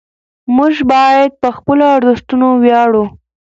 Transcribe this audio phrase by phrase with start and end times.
[0.55, 3.03] موږ باید په خپلو ارزښتونو ویاړو.